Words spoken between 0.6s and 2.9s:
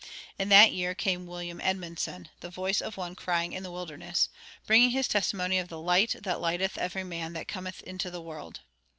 year came William Edmundson, "the voice